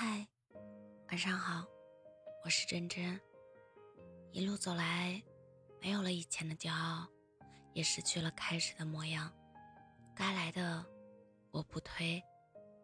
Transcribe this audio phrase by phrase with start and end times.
[0.00, 0.24] 嗨，
[1.08, 1.66] 晚上好，
[2.44, 3.20] 我是真真。
[4.30, 5.20] 一路走来，
[5.80, 7.04] 没有了以前的骄傲，
[7.72, 9.28] 也失去了开始的模样。
[10.14, 10.86] 该来的
[11.50, 12.22] 我不推，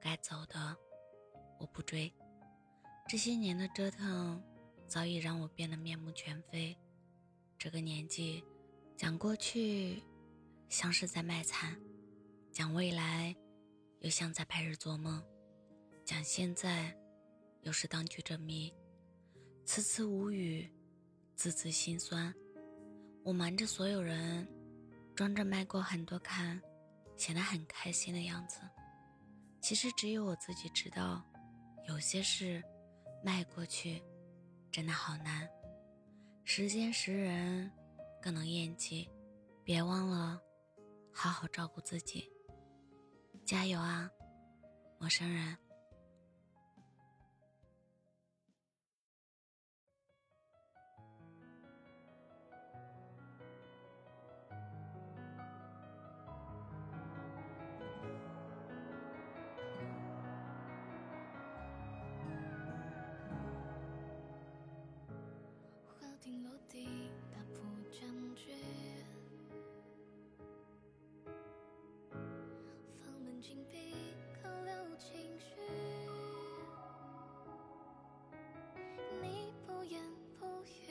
[0.00, 0.76] 该走的
[1.60, 2.12] 我不追。
[3.06, 4.42] 这些年的折腾，
[4.88, 6.76] 早已让我变得面目全非。
[7.56, 8.42] 这个年纪，
[8.96, 10.02] 讲过去，
[10.68, 11.72] 像是在卖惨；
[12.50, 13.32] 讲未来，
[14.00, 15.24] 又像在白日做梦。
[16.06, 16.96] 讲现在，
[17.62, 18.72] 又是当局者迷，
[19.64, 20.72] 次次无语，
[21.34, 22.32] 字字心酸。
[23.24, 24.46] 我瞒着所有人，
[25.16, 26.62] 装着迈过很多坎，
[27.16, 28.60] 显得很开心的样子。
[29.60, 31.20] 其实只有我自己知道，
[31.88, 32.62] 有些事
[33.24, 34.00] 迈过去，
[34.70, 35.50] 真的好难。
[36.44, 37.68] 时间识人，
[38.22, 39.10] 更能验机。
[39.64, 40.40] 别忘了，
[41.12, 42.30] 好好照顾自己。
[43.44, 44.08] 加油啊，
[45.00, 45.58] 陌生人！
[66.26, 68.00] 停落地，打破僵
[68.34, 68.50] 局。
[72.10, 73.94] 房门紧闭，
[74.42, 75.60] 扣留情绪。
[79.22, 80.02] 你不言
[80.40, 80.90] 不语，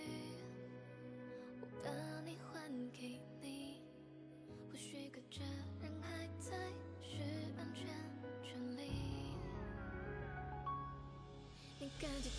[1.60, 3.82] 我把你还给你。
[4.72, 5.42] 或许隔着
[5.82, 6.56] 人海才
[7.04, 7.20] 是
[7.58, 7.86] 安全
[8.42, 8.90] 距离。
[11.78, 12.30] 你感激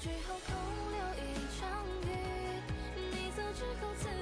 [0.00, 0.54] 之后空
[0.92, 1.68] 留一场
[2.06, 2.08] 雨，
[2.96, 4.19] 你走之后。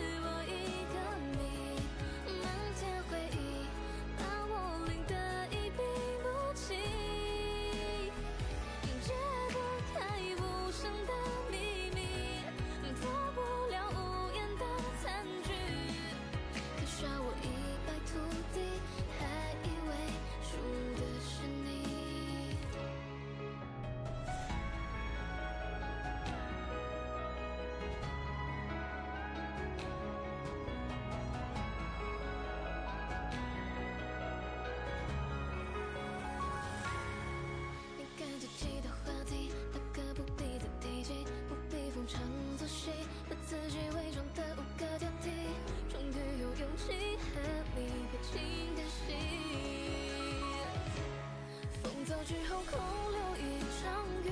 [52.28, 52.78] 之后空
[53.11, 54.28] 留一场雨，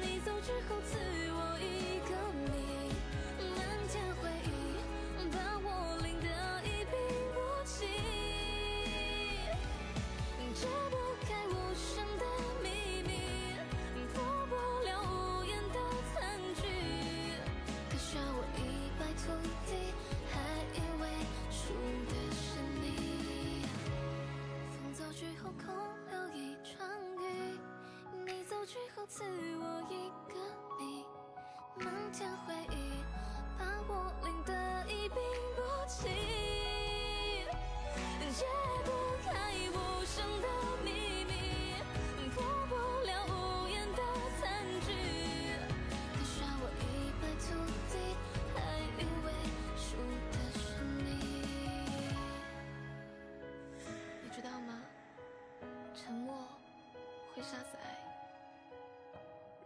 [0.00, 0.96] 你走之后赐
[1.32, 2.03] 我一。
[29.06, 29.22] 赐
[29.60, 30.34] 我一个
[30.80, 31.04] 你，
[31.78, 33.04] 漫天回忆，
[33.58, 34.52] 把我淋得
[34.88, 35.18] 一病
[35.54, 36.08] 不起，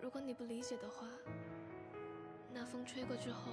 [0.08, 1.06] 如果你不理解的话，
[2.50, 3.52] 那风吹过之后，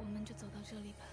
[0.00, 1.04] 我们就走到这里吧。